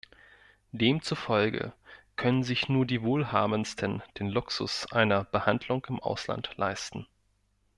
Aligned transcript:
Demzufolge 0.71 1.73
können 2.15 2.41
sich 2.43 2.67
nur 2.67 2.87
die 2.87 3.03
Wohlhabendsten 3.03 4.01
den 4.17 4.29
Luxus 4.29 4.91
einer 4.91 5.25
Behandlung 5.25 5.85
im 5.89 5.99
Ausland 5.99 6.49
leisten. 6.57 7.05